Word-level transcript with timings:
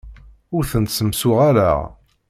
Ur 0.55 0.63
tent-ssemsuɣaleɣ. 0.71 1.79